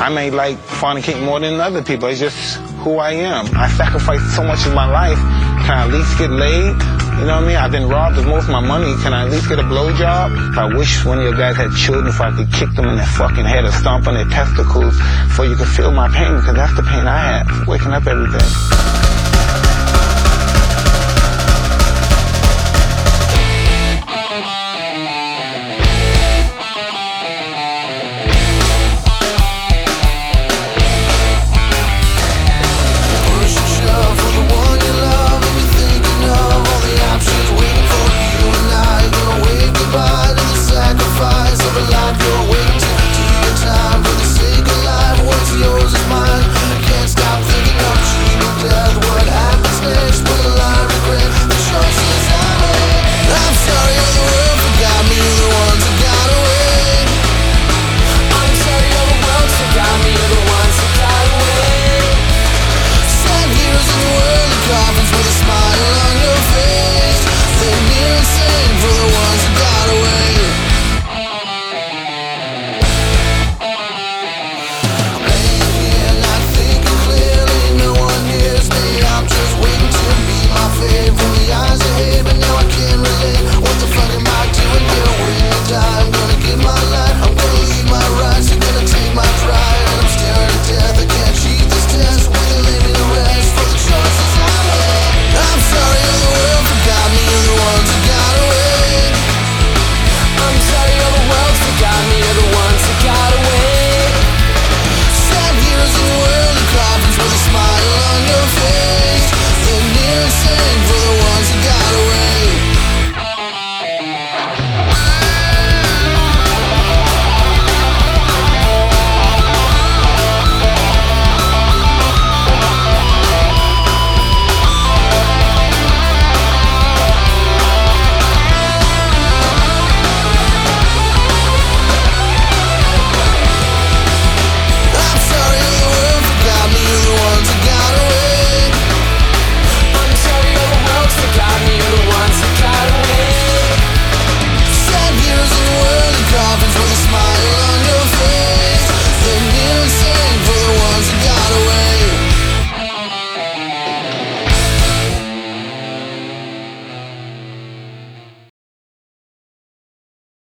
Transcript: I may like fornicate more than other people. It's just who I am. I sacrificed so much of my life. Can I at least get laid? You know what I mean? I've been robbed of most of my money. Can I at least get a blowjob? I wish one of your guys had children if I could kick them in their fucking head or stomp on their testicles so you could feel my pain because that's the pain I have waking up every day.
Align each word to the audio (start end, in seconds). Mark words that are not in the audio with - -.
I 0.00 0.08
may 0.10 0.30
like 0.30 0.56
fornicate 0.58 1.20
more 1.24 1.40
than 1.40 1.60
other 1.60 1.82
people. 1.82 2.08
It's 2.08 2.20
just 2.20 2.56
who 2.86 2.98
I 2.98 3.12
am. 3.12 3.46
I 3.56 3.68
sacrificed 3.68 4.34
so 4.36 4.44
much 4.44 4.64
of 4.64 4.72
my 4.72 4.86
life. 4.86 5.18
Can 5.66 5.74
I 5.74 5.86
at 5.86 5.90
least 5.90 6.16
get 6.18 6.30
laid? 6.30 6.78
You 7.18 7.26
know 7.26 7.34
what 7.34 7.44
I 7.44 7.46
mean? 7.48 7.56
I've 7.56 7.72
been 7.72 7.88
robbed 7.88 8.16
of 8.16 8.26
most 8.26 8.44
of 8.44 8.50
my 8.50 8.60
money. 8.60 8.94
Can 9.02 9.12
I 9.12 9.26
at 9.26 9.30
least 9.32 9.48
get 9.48 9.58
a 9.58 9.62
blowjob? 9.62 10.56
I 10.56 10.72
wish 10.76 11.04
one 11.04 11.18
of 11.18 11.24
your 11.24 11.36
guys 11.36 11.56
had 11.56 11.74
children 11.74 12.06
if 12.06 12.20
I 12.20 12.30
could 12.30 12.52
kick 12.52 12.70
them 12.76 12.86
in 12.86 12.96
their 12.96 13.06
fucking 13.06 13.44
head 13.44 13.64
or 13.64 13.72
stomp 13.72 14.06
on 14.06 14.14
their 14.14 14.28
testicles 14.30 14.94
so 15.34 15.42
you 15.42 15.56
could 15.56 15.68
feel 15.68 15.90
my 15.90 16.08
pain 16.08 16.36
because 16.36 16.54
that's 16.54 16.76
the 16.76 16.82
pain 16.82 17.06
I 17.08 17.42
have 17.42 17.66
waking 17.66 17.90
up 17.90 18.06
every 18.06 18.30
day. 18.30 19.07